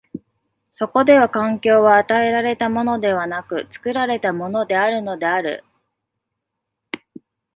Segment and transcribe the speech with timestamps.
[0.71, 5.63] そこでは環境は与えられたものでなく、作られたものであるのである。